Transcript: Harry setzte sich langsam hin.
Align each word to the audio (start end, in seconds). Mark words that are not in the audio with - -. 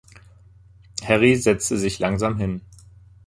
Harry 1.03 1.35
setzte 1.35 1.77
sich 1.77 1.99
langsam 1.99 2.35
hin. 2.39 2.61